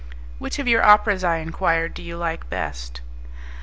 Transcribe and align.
"Which 0.39 0.57
of 0.57 0.67
your 0.67 0.81
operas," 0.83 1.23
I 1.23 1.35
enquired, 1.37 1.93
"do 1.93 2.01
you 2.01 2.17
like 2.17 2.49
best?" 2.49 3.01